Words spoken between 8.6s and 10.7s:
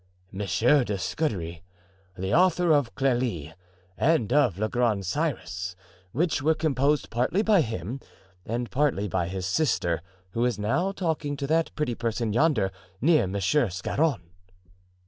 partly by his sister, who is